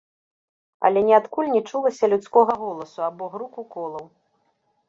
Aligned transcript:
Але 0.89 1.03
ніадкуль 1.09 1.51
не 1.55 1.61
чулася 1.69 2.05
людскога 2.13 2.57
голасу 2.65 2.99
або 3.09 3.31
груку 3.35 3.61
колаў. 3.77 4.05